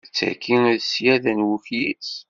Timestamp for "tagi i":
0.17-0.75